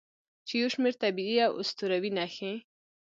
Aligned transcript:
چې 0.47 0.53
یو 0.61 0.69
شمیر 0.73 0.95
طبیعي 1.03 1.37
او 1.47 1.53
اسطوروي 1.63 2.11
نښې 2.17 2.53